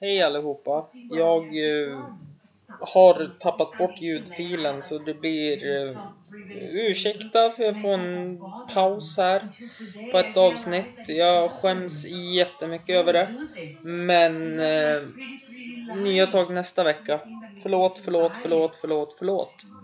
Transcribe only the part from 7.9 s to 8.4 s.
en